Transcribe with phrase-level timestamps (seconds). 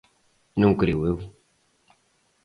[0.61, 1.17] Non creo eu.